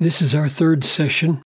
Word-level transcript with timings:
This 0.00 0.22
is 0.22 0.32
our 0.32 0.48
third 0.48 0.84
session 0.84 1.42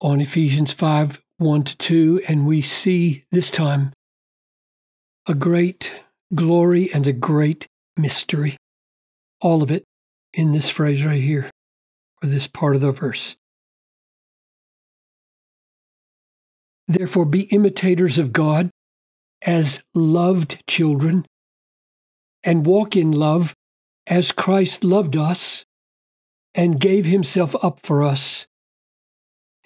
on 0.00 0.20
Ephesians 0.20 0.72
5 0.72 1.22
1 1.38 1.62
to 1.62 1.76
2, 1.76 2.22
and 2.26 2.44
we 2.44 2.60
see 2.60 3.22
this 3.30 3.52
time 3.52 3.92
a 5.28 5.34
great 5.34 6.02
glory 6.34 6.90
and 6.92 7.06
a 7.06 7.12
great 7.12 7.68
mystery. 7.96 8.56
All 9.40 9.62
of 9.62 9.70
it 9.70 9.84
in 10.34 10.50
this 10.50 10.68
phrase 10.68 11.04
right 11.04 11.22
here, 11.22 11.48
or 12.20 12.28
this 12.28 12.48
part 12.48 12.74
of 12.74 12.80
the 12.80 12.90
verse. 12.90 13.36
Therefore, 16.88 17.26
be 17.26 17.42
imitators 17.42 18.18
of 18.18 18.32
God 18.32 18.70
as 19.42 19.84
loved 19.94 20.64
children, 20.66 21.24
and 22.42 22.66
walk 22.66 22.96
in 22.96 23.12
love 23.12 23.54
as 24.08 24.32
Christ 24.32 24.82
loved 24.82 25.16
us 25.16 25.64
and 26.56 26.80
gave 26.80 27.04
himself 27.04 27.54
up 27.62 27.80
for 27.84 28.02
us. 28.02 28.46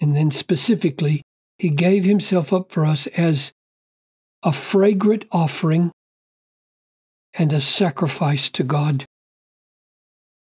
And 0.01 0.13
then 0.15 0.29
specifically, 0.29 1.23
he 1.57 1.69
gave 1.69 2.03
himself 2.03 2.51
up 2.51 2.71
for 2.71 2.85
us 2.85 3.07
as 3.07 3.53
a 4.43 4.51
fragrant 4.51 5.25
offering 5.31 5.91
and 7.33 7.53
a 7.53 7.61
sacrifice 7.61 8.49
to 8.49 8.63
God. 8.63 9.05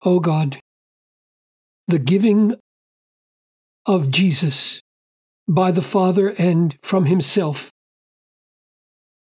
Oh 0.05 0.19
God, 0.21 0.57
the 1.87 1.99
giving 1.99 2.55
of 3.85 4.09
Jesus 4.09 4.79
by 5.47 5.71
the 5.71 5.81
Father 5.81 6.33
and 6.37 6.77
from 6.81 7.05
himself 7.05 7.71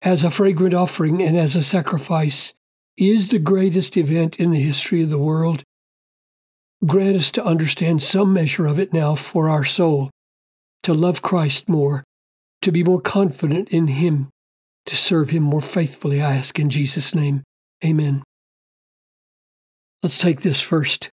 as 0.02 0.22
a 0.22 0.30
fragrant 0.30 0.74
offering 0.74 1.22
and 1.22 1.36
as 1.38 1.56
a 1.56 1.62
sacrifice 1.62 2.52
is 2.98 3.28
the 3.28 3.38
greatest 3.38 3.96
event 3.96 4.36
in 4.36 4.50
the 4.50 4.60
history 4.60 5.02
of 5.02 5.10
the 5.10 5.18
world. 5.18 5.62
Grant 6.84 7.16
us 7.16 7.30
to 7.32 7.44
understand 7.44 8.02
some 8.02 8.32
measure 8.32 8.66
of 8.66 8.78
it 8.78 8.92
now 8.92 9.14
for 9.14 9.48
our 9.48 9.64
soul, 9.64 10.10
to 10.82 10.92
love 10.92 11.22
Christ 11.22 11.68
more, 11.68 12.04
to 12.62 12.70
be 12.70 12.84
more 12.84 13.00
confident 13.00 13.70
in 13.70 13.86
Him, 13.86 14.28
to 14.84 14.96
serve 14.96 15.30
Him 15.30 15.42
more 15.42 15.62
faithfully, 15.62 16.20
I 16.20 16.36
ask 16.36 16.58
in 16.58 16.68
Jesus' 16.68 17.14
name. 17.14 17.42
Amen. 17.84 18.22
Let's 20.02 20.18
take 20.18 20.42
this 20.42 20.60
first. 20.60 21.10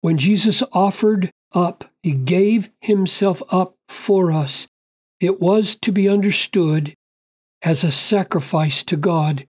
When 0.00 0.16
Jesus 0.16 0.62
offered 0.72 1.30
up, 1.52 1.84
He 2.02 2.12
gave 2.12 2.70
Himself 2.80 3.42
up 3.50 3.74
for 3.88 4.30
us. 4.30 4.68
It 5.18 5.40
was 5.40 5.74
to 5.76 5.92
be 5.92 6.08
understood 6.08 6.94
as 7.62 7.84
a 7.84 7.90
sacrifice 7.90 8.82
to 8.84 8.96
God. 8.96 9.44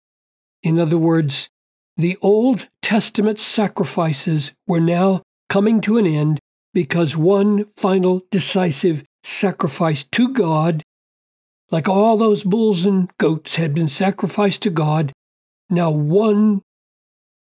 In 0.62 0.78
other 0.78 0.96
words, 0.96 1.50
the 1.98 2.16
Old 2.22 2.68
Testament 2.80 3.40
sacrifices 3.40 4.52
were 4.68 4.80
now 4.80 5.22
coming 5.48 5.80
to 5.80 5.98
an 5.98 6.06
end 6.06 6.38
because 6.72 7.16
one 7.16 7.64
final 7.76 8.22
decisive 8.30 9.02
sacrifice 9.24 10.04
to 10.04 10.32
God, 10.32 10.84
like 11.72 11.88
all 11.88 12.16
those 12.16 12.44
bulls 12.44 12.86
and 12.86 13.10
goats 13.18 13.56
had 13.56 13.74
been 13.74 13.88
sacrificed 13.88 14.62
to 14.62 14.70
God, 14.70 15.12
now 15.68 15.90
one 15.90 16.62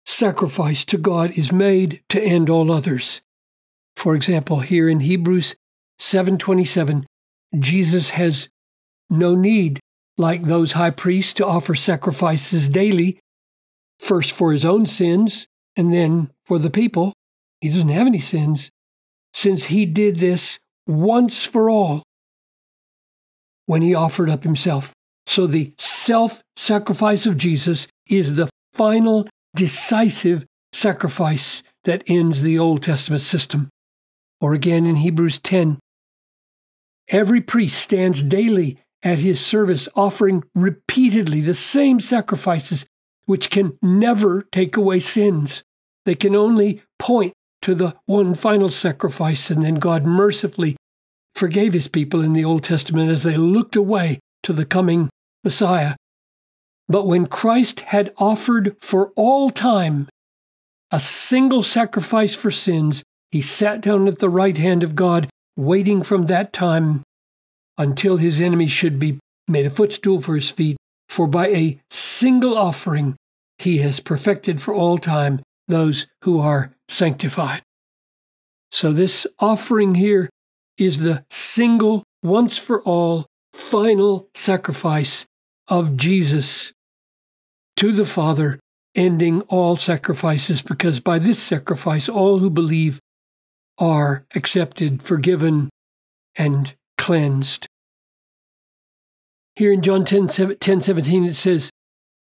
sacrifice 0.04 0.84
to 0.86 0.98
God 0.98 1.30
is 1.38 1.52
made 1.52 2.02
to 2.08 2.20
end 2.20 2.50
all 2.50 2.72
others. 2.72 3.22
For 3.94 4.16
example, 4.16 4.60
here 4.60 4.88
in 4.88 5.00
Hebrews 5.00 5.54
7:27, 6.00 7.06
Jesus 7.56 8.10
has 8.10 8.48
no 9.08 9.36
need 9.36 9.78
like 10.18 10.42
those 10.42 10.72
high 10.72 10.90
priests 10.90 11.32
to 11.34 11.46
offer 11.46 11.76
sacrifices 11.76 12.68
daily 12.68 13.20
first 14.02 14.32
for 14.32 14.52
his 14.52 14.64
own 14.64 14.84
sins 14.84 15.46
and 15.76 15.92
then 15.92 16.30
for 16.44 16.58
the 16.58 16.70
people. 16.70 17.14
He 17.60 17.68
doesn't 17.68 17.88
have 17.88 18.06
any 18.06 18.18
sins 18.18 18.70
since 19.32 19.64
he 19.64 19.86
did 19.86 20.18
this 20.18 20.58
once 20.86 21.46
for 21.46 21.70
all 21.70 22.02
when 23.66 23.80
he 23.80 23.94
offered 23.94 24.28
up 24.28 24.42
himself. 24.42 24.92
So 25.26 25.46
the 25.46 25.72
self 25.78 26.42
sacrifice 26.56 27.24
of 27.26 27.36
Jesus 27.36 27.86
is 28.08 28.34
the 28.34 28.50
final 28.74 29.28
decisive 29.54 30.44
sacrifice 30.72 31.62
that 31.84 32.02
ends 32.06 32.42
the 32.42 32.58
Old 32.58 32.82
Testament 32.82 33.22
system. 33.22 33.68
Or 34.40 34.52
again 34.52 34.84
in 34.84 34.96
Hebrews 34.96 35.38
10, 35.38 35.78
every 37.08 37.40
priest 37.40 37.80
stands 37.80 38.22
daily 38.22 38.78
at 39.04 39.20
his 39.20 39.44
service, 39.44 39.88
offering 39.94 40.44
repeatedly 40.54 41.40
the 41.40 41.54
same 41.54 42.00
sacrifices 42.00 42.86
which 43.26 43.50
can 43.50 43.78
never 43.80 44.42
take 44.52 44.76
away 44.76 45.00
sins. 45.00 45.62
They 46.04 46.14
can 46.14 46.34
only 46.34 46.82
point 46.98 47.32
to 47.62 47.74
the 47.74 47.94
one 48.06 48.34
final 48.34 48.68
sacrifice, 48.68 49.50
and 49.50 49.62
then 49.62 49.76
God 49.76 50.04
mercifully 50.04 50.76
forgave 51.34 51.72
his 51.72 51.88
people 51.88 52.20
in 52.20 52.32
the 52.32 52.44
Old 52.44 52.64
Testament 52.64 53.10
as 53.10 53.22
they 53.22 53.36
looked 53.36 53.76
away 53.76 54.18
to 54.42 54.52
the 54.52 54.64
coming 54.64 55.08
Messiah. 55.44 55.94
But 56.88 57.06
when 57.06 57.26
Christ 57.26 57.80
had 57.80 58.12
offered 58.18 58.76
for 58.80 59.12
all 59.16 59.50
time 59.50 60.08
a 60.90 61.00
single 61.00 61.62
sacrifice 61.62 62.34
for 62.34 62.50
sins, 62.50 63.02
he 63.30 63.40
sat 63.40 63.80
down 63.80 64.08
at 64.08 64.18
the 64.18 64.28
right 64.28 64.58
hand 64.58 64.82
of 64.82 64.94
God, 64.94 65.30
waiting 65.56 66.02
from 66.02 66.26
that 66.26 66.52
time 66.52 67.02
until 67.78 68.18
his 68.18 68.40
enemies 68.40 68.70
should 68.70 68.98
be 68.98 69.18
made 69.48 69.64
a 69.64 69.70
footstool 69.70 70.20
for 70.20 70.34
his 70.34 70.50
feet. 70.50 70.76
For 71.12 71.26
by 71.26 71.48
a 71.48 71.78
single 71.90 72.56
offering 72.56 73.16
he 73.58 73.78
has 73.78 74.00
perfected 74.00 74.62
for 74.62 74.72
all 74.72 74.96
time 74.96 75.42
those 75.68 76.06
who 76.24 76.40
are 76.40 76.74
sanctified. 76.88 77.60
So, 78.70 78.94
this 78.94 79.26
offering 79.38 79.96
here 79.96 80.30
is 80.78 81.00
the 81.00 81.26
single, 81.28 82.02
once 82.22 82.56
for 82.56 82.82
all, 82.84 83.26
final 83.52 84.30
sacrifice 84.34 85.26
of 85.68 85.98
Jesus 85.98 86.72
to 87.76 87.92
the 87.92 88.06
Father, 88.06 88.58
ending 88.94 89.42
all 89.42 89.76
sacrifices, 89.76 90.62
because 90.62 90.98
by 90.98 91.18
this 91.18 91.38
sacrifice, 91.38 92.08
all 92.08 92.38
who 92.38 92.48
believe 92.48 92.98
are 93.76 94.24
accepted, 94.34 95.02
forgiven, 95.02 95.68
and 96.36 96.74
cleansed. 96.96 97.68
Here 99.54 99.72
in 99.72 99.82
John 99.82 100.04
10, 100.04 100.28
10 100.28 100.80
17, 100.80 101.24
it 101.24 101.34
says, 101.34 101.70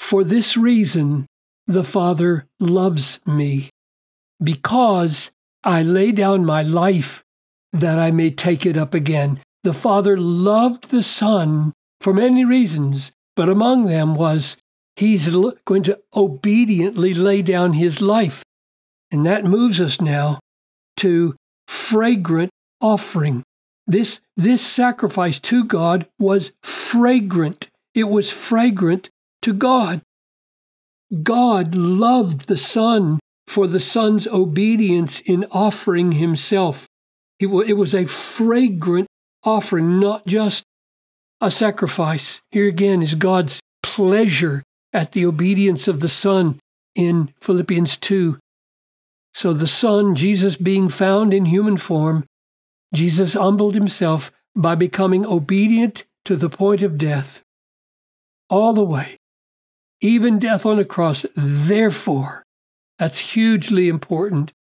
For 0.01 0.25
this 0.25 0.57
reason 0.57 1.27
the 1.67 1.85
Father 1.85 2.47
loves 2.59 3.21
me, 3.27 3.71
because 4.43 5.31
I 5.63 5.83
lay 5.83 6.13
down 6.13 6.45
my 6.45 6.63
life 6.63 7.23
that 7.73 7.99
I 7.99 8.11
may 8.11 8.31
take 8.31 8.67
it 8.67 8.77
up 8.77 8.95
again. 8.95 9.41
The 9.63 9.73
Father 9.73 10.17
loved 10.17 10.91
the 10.91 11.03
Son 11.03 11.73
for 12.01 12.13
many 12.13 12.45
reasons, 12.45 13.13
but 13.37 13.49
among 13.49 13.87
them 13.87 14.15
was 14.15 14.57
he's 14.97 15.31
going 15.65 15.83
to 15.85 16.01
obediently 16.15 17.15
lay 17.15 17.43
down 17.43 17.75
his 17.75 18.01
life. 18.01 18.43
And 19.11 19.25
that 19.27 19.45
moves 19.45 19.81
us 19.81 20.01
now 20.01 20.41
to 20.99 21.37
fragrant 21.69 22.51
offering. 22.81 23.43
This, 23.93 24.23
this 24.39 24.67
sacrifice 24.67 25.39
to 25.41 25.65
God 25.65 26.09
was 26.19 26.53
fragrant. 26.63 27.69
It 27.95 28.05
was 28.05 28.31
fragrant 28.31 29.11
to 29.43 29.53
God. 29.53 30.01
God 31.23 31.75
loved 31.75 32.47
the 32.49 32.57
Son 32.57 33.21
for 33.47 33.67
the 33.67 33.81
Son's 33.81 34.27
obedience 34.27 35.21
in 35.21 35.45
offering 35.51 36.13
himself. 36.13 36.89
It 37.39 37.49
was 37.49 37.95
a 37.95 38.07
fragrant 38.07 39.09
offering, 39.45 40.01
not 40.01 40.27
just 40.27 40.65
a 41.43 41.51
sacrifice. 41.51 42.41
Here 42.51 42.69
again 42.69 43.03
is 43.03 43.15
God's 43.15 43.61
pleasure 43.83 44.63
at 44.95 45.13
the 45.13 45.27
obedience 45.27 45.87
of 45.87 46.01
the 46.01 46.09
Son 46.09 46.59
in 46.95 47.35
Philippians 47.43 47.99
2. 47.99 48.39
So 49.35 49.53
the 49.53 49.69
Son, 49.69 50.15
Jesus 50.15 50.57
being 50.57 50.89
found 50.89 51.35
in 51.35 51.45
human 51.45 51.77
form, 51.77 52.25
Jesus 52.95 53.35
humbled 53.35 53.75
himself 53.75 54.31
by 54.55 54.75
becoming 54.75 55.25
obedient 55.25 56.05
to 56.25 56.37
the 56.37 56.51
point 56.51 56.83
of 56.83 56.99
death, 56.99 57.43
all 58.51 58.73
the 58.73 58.85
way, 58.85 59.17
even 60.01 60.39
death 60.39 60.67
on 60.67 60.79
a 60.79 60.85
cross. 60.85 61.25
Therefore, 61.35 62.45
that's 62.99 63.35
hugely 63.35 63.89
important. 63.89 64.53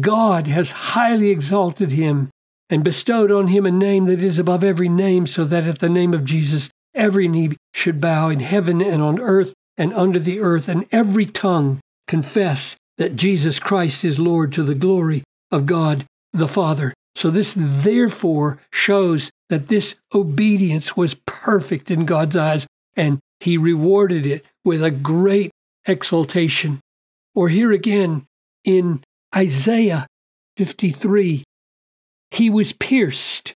God 0.00 0.48
has 0.48 0.72
highly 0.72 1.30
exalted 1.30 1.92
him 1.92 2.30
and 2.68 2.82
bestowed 2.82 3.30
on 3.30 3.48
him 3.48 3.64
a 3.64 3.70
name 3.70 4.06
that 4.06 4.20
is 4.20 4.38
above 4.38 4.64
every 4.64 4.88
name, 4.88 5.26
so 5.26 5.44
that 5.44 5.64
at 5.64 5.78
the 5.78 5.88
name 5.88 6.12
of 6.12 6.24
Jesus 6.24 6.68
every 6.94 7.28
knee 7.28 7.56
should 7.72 8.00
bow 8.00 8.28
in 8.28 8.40
heaven 8.40 8.82
and 8.82 9.00
on 9.00 9.20
earth 9.20 9.54
and 9.76 9.92
under 9.94 10.18
the 10.18 10.40
earth, 10.40 10.68
and 10.68 10.86
every 10.90 11.26
tongue 11.26 11.78
confess 12.08 12.76
that 12.98 13.14
Jesus 13.14 13.60
Christ 13.60 14.04
is 14.04 14.18
Lord 14.18 14.52
to 14.54 14.62
the 14.62 14.74
glory 14.74 15.22
of 15.52 15.66
God 15.66 16.04
the 16.32 16.48
Father. 16.48 16.92
So, 17.16 17.30
this 17.30 17.54
therefore 17.56 18.60
shows 18.70 19.30
that 19.48 19.68
this 19.68 19.94
obedience 20.14 20.98
was 20.98 21.16
perfect 21.26 21.90
in 21.90 22.04
God's 22.04 22.36
eyes, 22.36 22.66
and 22.94 23.20
he 23.40 23.56
rewarded 23.56 24.26
it 24.26 24.44
with 24.66 24.84
a 24.84 24.90
great 24.90 25.50
exaltation. 25.86 26.80
Or 27.34 27.48
here 27.48 27.72
again 27.72 28.26
in 28.64 29.02
Isaiah 29.34 30.06
53. 30.58 31.42
He 32.32 32.50
was 32.50 32.74
pierced 32.74 33.54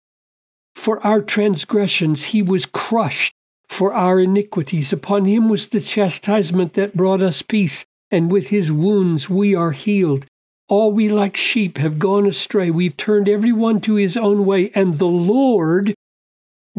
for 0.74 1.04
our 1.06 1.20
transgressions, 1.20 2.24
he 2.26 2.40
was 2.40 2.64
crushed 2.64 3.34
for 3.68 3.92
our 3.92 4.18
iniquities. 4.20 4.90
Upon 4.90 5.26
him 5.26 5.50
was 5.50 5.68
the 5.68 5.80
chastisement 5.80 6.72
that 6.74 6.96
brought 6.96 7.20
us 7.20 7.42
peace, 7.42 7.84
and 8.10 8.32
with 8.32 8.48
his 8.48 8.72
wounds 8.72 9.28
we 9.28 9.54
are 9.54 9.72
healed. 9.72 10.24
All 10.70 10.92
we 10.92 11.08
like 11.08 11.36
sheep 11.36 11.78
have 11.78 11.98
gone 11.98 12.26
astray. 12.26 12.70
We've 12.70 12.96
turned 12.96 13.28
every 13.28 13.50
one 13.50 13.80
to 13.80 13.96
his 13.96 14.16
own 14.16 14.46
way, 14.46 14.70
and 14.72 14.98
the 14.98 15.06
Lord, 15.06 15.94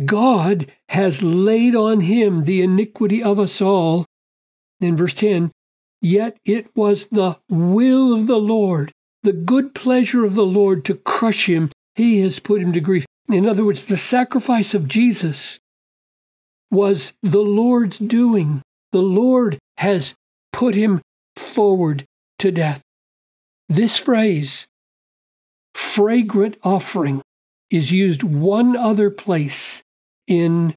God, 0.06 0.72
has 0.88 1.22
laid 1.22 1.76
on 1.76 2.00
him 2.00 2.46
the 2.46 2.62
iniquity 2.62 3.22
of 3.22 3.38
us 3.38 3.62
all. 3.62 4.06
In 4.80 4.96
verse 4.96 5.14
10, 5.14 5.52
yet 6.02 6.38
it 6.46 6.74
was 6.74 7.08
the 7.08 7.38
will 7.50 8.14
of 8.14 8.28
the 8.28 8.40
Lord, 8.40 8.94
the 9.24 9.34
good 9.34 9.76
pleasure 9.76 10.24
of 10.24 10.36
the 10.36 10.46
Lord 10.46 10.86
to 10.86 10.96
crush 10.96 11.50
him. 11.50 11.70
He 11.96 12.22
has 12.22 12.40
put 12.40 12.62
him 12.62 12.72
to 12.72 12.80
grief. 12.80 13.06
In 13.28 13.46
other 13.46 13.66
words, 13.66 13.84
the 13.84 13.98
sacrifice 13.98 14.74
of 14.74 14.88
Jesus 14.88 15.60
was 16.72 17.12
the 17.22 17.42
Lord's 17.42 18.00
doing. 18.00 18.62
The 18.94 19.02
Lord 19.02 19.60
has 19.80 20.16
put 20.54 20.76
him 20.76 21.02
forward 21.36 22.06
to 22.40 22.52
death. 22.52 22.82
This 23.72 23.98
phrase, 23.98 24.68
fragrant 25.74 26.58
offering, 26.62 27.22
is 27.70 27.94
used 27.94 28.22
one 28.22 28.76
other 28.76 29.10
place 29.10 29.82
in 30.28 30.76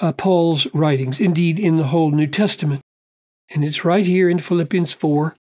uh, 0.00 0.12
Paul's 0.12 0.72
writings, 0.72 1.18
indeed, 1.18 1.58
in 1.58 1.74
the 1.74 1.88
whole 1.88 2.12
New 2.12 2.28
Testament. 2.28 2.82
And 3.52 3.64
it's 3.64 3.84
right 3.84 4.06
here 4.06 4.30
in 4.30 4.38
Philippians 4.38 4.92
4. 4.92 5.34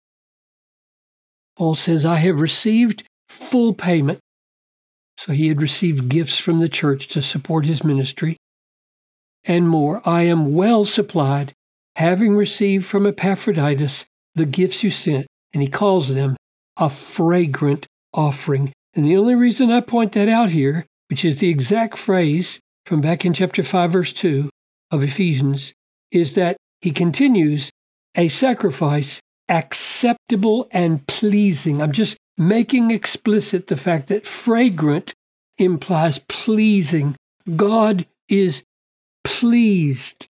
Paul 1.56 1.76
says, 1.76 2.08
I 2.08 2.16
have 2.16 2.42
received 2.42 3.04
full 3.28 3.76
payment 3.76 4.20
so 5.16 5.32
he 5.32 5.50
had 5.50 5.62
received 5.62 6.10
gifts 6.10 6.40
from 6.40 6.60
the 6.60 6.70
church 6.70 7.08
to 7.10 7.22
support 7.22 7.68
his 7.68 7.84
ministry. 7.84 8.36
And 9.44 9.70
more, 9.70 10.02
I 10.06 10.24
am 10.24 10.56
well 10.56 10.86
supplied, 10.86 11.54
having 11.98 12.36
received 12.36 12.88
from 12.88 13.06
Epaphroditus 13.06 14.08
the 14.34 14.48
gifts 14.48 14.84
you 14.84 14.90
sent. 14.90 15.28
And 15.54 15.62
he 15.62 15.70
calls 15.70 16.16
them 16.16 16.36
a 16.80 16.90
fragrant 16.90 17.86
offering. 18.14 18.72
And 18.96 19.06
the 19.06 19.18
only 19.18 19.36
reason 19.36 19.70
I 19.70 19.82
point 19.82 20.14
that 20.14 20.30
out 20.30 20.50
here, 20.50 20.86
which 21.10 21.24
is 21.24 21.40
the 21.40 21.50
exact 21.50 21.98
phrase 21.98 22.60
from 22.86 23.02
back 23.02 23.26
in 23.26 23.34
chapter 23.34 23.62
5, 23.62 23.92
verse 23.92 24.14
2 24.14 24.50
of 24.90 25.04
Ephesians, 25.04 25.74
is 26.12 26.36
that 26.36 26.58
he 26.82 26.92
continues 26.92 27.70
a 28.16 28.28
sacrifice 28.28 29.20
acceptable 29.48 30.68
and 30.72 31.06
pleasing. 31.08 31.82
I'm 31.82 31.92
just 31.92 32.18
making 32.38 32.92
explicit 32.92 33.68
the 33.68 33.76
fact 33.76 34.08
that 34.08 34.26
fragrant 34.26 35.14
implies 35.58 36.20
pleasing. 36.28 37.16
God 37.56 38.06
is 38.30 38.64
pleased 39.24 40.28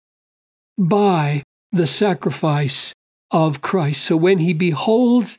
by 0.78 1.42
the 1.70 1.86
sacrifice 1.86 2.92
of 3.30 3.62
Christ. 3.62 4.04
So 4.04 4.16
when 4.16 4.38
he 4.38 4.52
beholds 4.52 5.38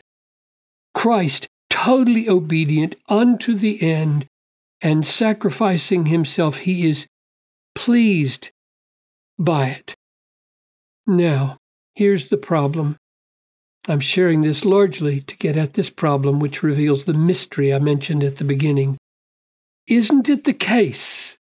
Christ 0.93 1.47
totally 1.69 2.29
obedient 2.29 2.95
unto 3.09 3.55
the 3.55 3.81
end 3.81 4.27
and 4.81 5.07
sacrificing 5.07 6.07
himself, 6.07 6.57
he 6.57 6.87
is 6.87 7.07
pleased 7.73 8.51
by 9.39 9.69
it. 9.69 9.95
Now, 11.07 11.57
here's 11.95 12.29
the 12.29 12.37
problem. 12.37 12.97
I'm 13.87 13.99
sharing 13.99 14.41
this 14.41 14.63
largely 14.63 15.19
to 15.21 15.37
get 15.37 15.57
at 15.57 15.73
this 15.73 15.89
problem, 15.89 16.39
which 16.39 16.63
reveals 16.63 17.03
the 17.03 17.13
mystery 17.13 17.73
I 17.73 17.79
mentioned 17.79 18.23
at 18.23 18.37
the 18.37 18.45
beginning. 18.45 18.97
Isn't 19.87 20.29
it 20.29 20.45
the 20.45 20.53
case 20.53 21.37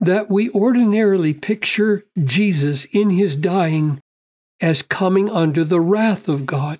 that 0.00 0.30
we 0.30 0.50
ordinarily 0.50 1.34
picture 1.34 2.04
Jesus 2.22 2.86
in 2.86 3.10
his 3.10 3.36
dying 3.36 4.00
as 4.60 4.82
coming 4.82 5.28
under 5.28 5.64
the 5.64 5.80
wrath 5.80 6.28
of 6.28 6.46
God? 6.46 6.78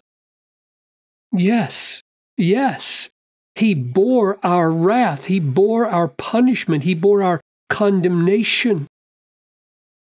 Yes, 1.39 2.03
yes. 2.37 3.09
He 3.55 3.75
bore 3.75 4.39
our 4.43 4.71
wrath, 4.71 5.27
he 5.27 5.41
bore 5.41 5.87
our 5.87 6.09
punishment, 6.09 6.85
he 6.85 6.95
bore 6.95 7.23
our 7.23 7.41
condemnation. 7.69 8.87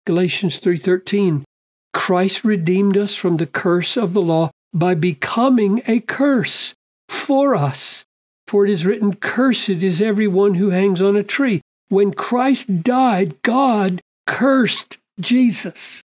Galatians 0.06 0.58
3:13 0.58 1.44
Christ 1.92 2.44
redeemed 2.44 2.96
us 2.96 3.16
from 3.16 3.36
the 3.36 3.46
curse 3.46 3.96
of 3.96 4.12
the 4.12 4.22
law 4.22 4.50
by 4.72 4.94
becoming 4.94 5.82
a 5.86 6.00
curse 6.00 6.74
for 7.08 7.54
us. 7.54 8.04
For 8.46 8.64
it 8.64 8.70
is 8.70 8.86
written, 8.86 9.14
Cursed 9.14 9.68
is 9.82 10.00
everyone 10.00 10.54
who 10.54 10.70
hangs 10.70 11.02
on 11.02 11.16
a 11.16 11.22
tree. 11.22 11.60
When 11.88 12.12
Christ 12.12 12.82
died, 12.82 13.42
God 13.42 14.00
cursed 14.26 14.98
Jesus. 15.20 16.02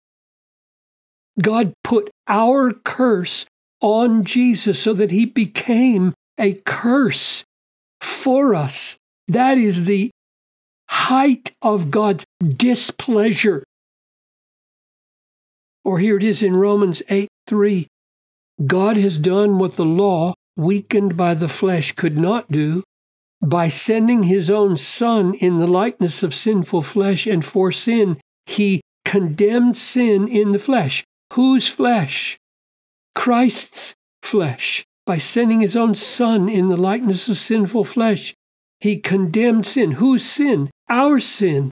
God 1.41 1.73
put 1.83 2.09
our 2.27 2.73
curse 2.73 3.45
on 3.83 4.23
Jesus 4.23 4.79
so 4.79 4.93
that 4.93 5.11
he 5.11 5.25
became 5.25 6.15
a 6.39 6.53
curse 6.65 7.43
for 8.01 8.55
us. 8.55 8.97
That 9.27 9.59
is 9.59 9.85
the 9.85 10.09
height 10.89 11.51
of 11.61 11.91
God's 11.91 12.25
displeasure 12.39 13.63
or 15.83 15.99
here 15.99 16.17
it 16.17 16.23
is 16.23 16.41
in 16.41 16.55
Romans 16.55 17.01
8 17.09 17.27
3. 17.47 17.87
God 18.65 18.97
has 18.97 19.17
done 19.17 19.57
what 19.57 19.75
the 19.75 19.85
law, 19.85 20.33
weakened 20.55 21.17
by 21.17 21.33
the 21.33 21.49
flesh, 21.49 21.91
could 21.91 22.17
not 22.17 22.51
do 22.51 22.83
by 23.41 23.67
sending 23.67 24.23
his 24.23 24.49
own 24.49 24.77
Son 24.77 25.33
in 25.35 25.57
the 25.57 25.67
likeness 25.67 26.23
of 26.23 26.33
sinful 26.33 26.81
flesh, 26.81 27.27
and 27.27 27.43
for 27.43 27.71
sin, 27.71 28.17
he 28.45 28.81
condemned 29.03 29.75
sin 29.75 30.27
in 30.27 30.51
the 30.51 30.59
flesh. 30.59 31.03
Whose 31.33 31.67
flesh? 31.67 32.37
Christ's 33.15 33.93
flesh. 34.21 34.83
By 35.05 35.17
sending 35.17 35.61
his 35.61 35.75
own 35.75 35.95
Son 35.95 36.47
in 36.47 36.67
the 36.67 36.77
likeness 36.77 37.27
of 37.27 37.37
sinful 37.37 37.83
flesh, 37.83 38.33
he 38.79 38.97
condemned 38.97 39.65
sin. 39.65 39.93
Whose 39.93 40.25
sin? 40.25 40.69
Our 40.89 41.19
sin. 41.19 41.71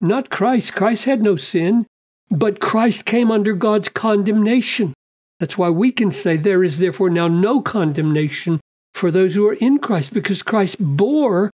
Not 0.00 0.28
Christ. 0.30 0.74
Christ 0.74 1.06
had 1.06 1.22
no 1.22 1.36
sin. 1.36 1.86
But 2.30 2.60
Christ 2.60 3.06
came 3.06 3.30
under 3.30 3.54
God's 3.54 3.88
condemnation. 3.88 4.92
That's 5.38 5.56
why 5.56 5.70
we 5.70 5.92
can 5.92 6.10
say 6.10 6.36
there 6.36 6.64
is 6.64 6.78
therefore 6.78 7.10
now 7.10 7.28
no 7.28 7.60
condemnation 7.60 8.60
for 8.94 9.10
those 9.10 9.34
who 9.34 9.46
are 9.46 9.54
in 9.54 9.78
Christ, 9.78 10.14
because 10.14 10.42
Christ 10.42 10.76
bore 10.80 11.50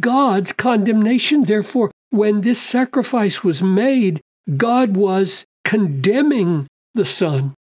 God's 0.00 0.52
condemnation. 0.52 1.42
Therefore, 1.42 1.90
when 2.10 2.40
this 2.40 2.60
sacrifice 2.60 3.44
was 3.44 3.62
made, 3.62 4.20
God 4.56 4.96
was 4.96 5.44
condemning 5.64 6.66
the 6.94 7.04
Son. 7.04 7.54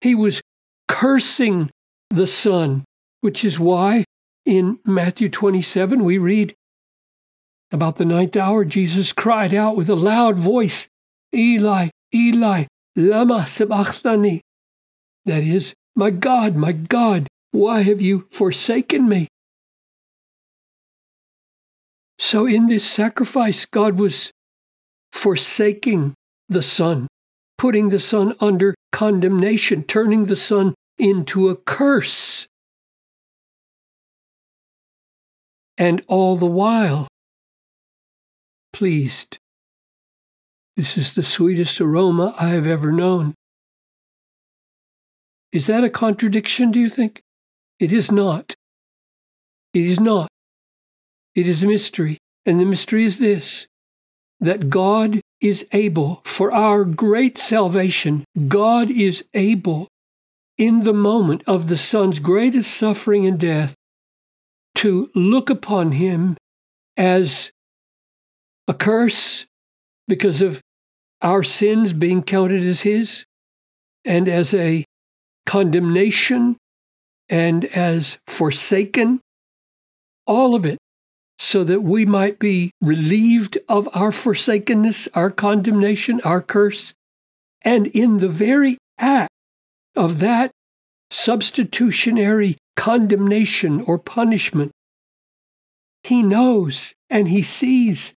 He 0.00 0.14
was 0.14 0.40
cursing 0.88 1.70
the 2.08 2.26
Son, 2.26 2.84
which 3.20 3.44
is 3.44 3.58
why 3.58 4.04
in 4.44 4.78
Matthew 4.84 5.28
27 5.28 6.02
we 6.02 6.18
read 6.18 6.54
about 7.72 7.96
the 7.96 8.04
ninth 8.04 8.36
hour, 8.36 8.64
Jesus 8.64 9.12
cried 9.12 9.54
out 9.54 9.76
with 9.76 9.88
a 9.88 9.94
loud 9.94 10.36
voice, 10.36 10.88
Eli, 11.34 11.88
Eli, 12.14 12.64
lama 12.96 13.46
sabachthani. 13.46 14.40
That 15.24 15.44
is, 15.44 15.74
my 15.94 16.10
God, 16.10 16.56
my 16.56 16.72
God, 16.72 17.28
why 17.52 17.82
have 17.82 18.00
you 18.00 18.26
forsaken 18.30 19.08
me? 19.08 19.28
So, 22.18 22.46
in 22.46 22.66
this 22.66 22.84
sacrifice, 22.84 23.64
God 23.66 23.98
was 23.98 24.30
forsaking 25.12 26.14
the 26.48 26.62
Son, 26.62 27.06
putting 27.60 27.90
the 27.90 28.00
Son 28.00 28.34
under 28.40 28.74
condemnation, 28.90 29.82
turning 29.84 30.24
the 30.24 30.34
Son 30.34 30.74
into 30.98 31.50
a 31.50 31.54
curse. 31.54 32.46
And 35.76 36.02
all 36.08 36.36
the 36.36 36.46
while, 36.46 37.06
pleased 38.72 39.38
this 40.74 40.96
is 40.96 41.12
the 41.12 41.22
sweetest 41.22 41.78
aroma 41.82 42.34
I 42.40 42.48
have 42.48 42.66
ever 42.66 42.92
known. 42.92 43.34
Is 45.52 45.66
that 45.66 45.84
a 45.84 45.90
contradiction, 45.90 46.70
do 46.70 46.80
you 46.80 46.88
think? 46.88 47.20
It 47.78 47.92
is 47.92 48.10
not. 48.10 48.54
It 49.74 49.84
is 49.84 50.00
not. 50.00 50.30
It 51.34 51.46
is 51.46 51.62
a 51.62 51.66
mystery. 51.66 52.16
And 52.46 52.58
the 52.58 52.64
mystery 52.64 53.04
is 53.04 53.18
this 53.18 53.66
that 54.40 54.70
God 54.70 55.20
is 55.40 55.66
able, 55.72 56.20
for 56.24 56.52
our 56.52 56.84
great 56.84 57.38
salvation, 57.38 58.24
God 58.48 58.90
is 58.90 59.24
able, 59.34 59.88
in 60.58 60.84
the 60.84 60.92
moment 60.92 61.42
of 61.46 61.68
the 61.68 61.76
Son's 61.76 62.18
greatest 62.18 62.70
suffering 62.70 63.26
and 63.26 63.40
death, 63.40 63.74
to 64.76 65.10
look 65.14 65.48
upon 65.48 65.92
him 65.92 66.36
as 66.96 67.50
a 68.68 68.74
curse 68.74 69.46
because 70.06 70.42
of 70.42 70.60
our 71.22 71.42
sins 71.42 71.92
being 71.92 72.22
counted 72.22 72.64
as 72.64 72.82
His, 72.82 73.24
and 74.04 74.28
as 74.28 74.54
a 74.54 74.84
condemnation, 75.46 76.56
and 77.28 77.64
as 77.66 78.18
forsaken, 78.26 79.20
all 80.26 80.54
of 80.54 80.64
it, 80.64 80.78
so 81.42 81.64
that 81.64 81.80
we 81.80 82.04
might 82.04 82.38
be 82.38 82.70
relieved 82.82 83.56
of 83.66 83.88
our 83.94 84.12
forsakenness, 84.12 85.08
our 85.14 85.30
condemnation, 85.30 86.20
our 86.20 86.42
curse. 86.42 86.92
And 87.62 87.86
in 87.86 88.18
the 88.18 88.28
very 88.28 88.76
act 88.98 89.32
of 89.96 90.18
that 90.18 90.50
substitutionary 91.10 92.58
condemnation 92.76 93.80
or 93.80 93.98
punishment, 93.98 94.70
he 96.04 96.22
knows 96.22 96.92
and 97.08 97.28
he 97.28 97.40
sees 97.40 98.12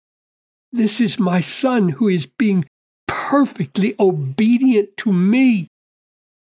this 0.74 1.00
is 1.00 1.18
my 1.18 1.40
son 1.40 1.90
who 1.90 2.10
is 2.10 2.26
being 2.26 2.66
perfectly 3.08 3.96
obedient 4.02 4.98
to 4.98 5.14
me. 5.14 5.68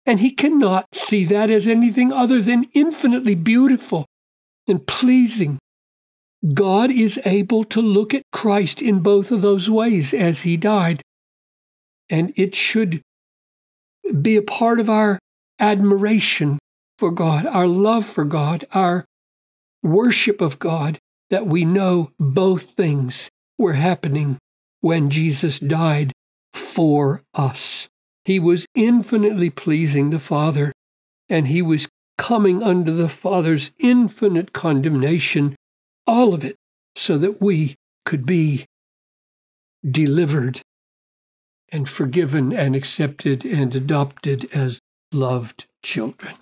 And 0.07 0.19
he 0.19 0.31
cannot 0.31 0.87
see 0.93 1.25
that 1.25 1.51
as 1.51 1.67
anything 1.67 2.11
other 2.11 2.41
than 2.41 2.65
infinitely 2.73 3.35
beautiful 3.35 4.07
and 4.67 4.87
pleasing. 4.87 5.59
God 6.53 6.89
is 6.89 7.19
able 7.25 7.63
to 7.65 7.81
look 7.81 8.13
at 8.13 8.23
Christ 8.31 8.81
in 8.81 8.99
both 9.01 9.31
of 9.31 9.41
those 9.41 9.69
ways 9.69 10.13
as 10.13 10.41
he 10.41 10.57
died. 10.57 11.01
And 12.09 12.33
it 12.35 12.55
should 12.55 13.01
be 14.21 14.35
a 14.35 14.41
part 14.41 14.79
of 14.79 14.89
our 14.89 15.19
admiration 15.59 16.57
for 16.97 17.11
God, 17.11 17.45
our 17.45 17.67
love 17.67 18.05
for 18.05 18.25
God, 18.25 18.65
our 18.73 19.05
worship 19.83 20.41
of 20.41 20.59
God, 20.59 20.97
that 21.29 21.47
we 21.47 21.63
know 21.63 22.11
both 22.19 22.71
things 22.71 23.29
were 23.57 23.73
happening 23.73 24.37
when 24.81 25.09
Jesus 25.09 25.59
died 25.59 26.11
for 26.53 27.21
us. 27.33 27.87
He 28.25 28.39
was 28.39 28.65
infinitely 28.75 29.49
pleasing 29.49 30.09
the 30.09 30.19
Father, 30.19 30.73
and 31.29 31.47
he 31.47 31.61
was 31.61 31.87
coming 32.17 32.61
under 32.61 32.91
the 32.91 33.09
Father's 33.09 33.71
infinite 33.79 34.53
condemnation, 34.53 35.55
all 36.11 36.33
of 36.33 36.43
it, 36.43 36.57
so 36.95 37.17
that 37.17 37.41
we 37.41 37.75
could 38.05 38.25
be 38.25 38.65
delivered 39.89 40.61
and 41.71 41.87
forgiven 41.87 42.51
and 42.51 42.75
accepted 42.75 43.45
and 43.45 43.73
adopted 43.73 44.53
as 44.53 44.81
loved 45.13 45.65
children. 45.81 46.35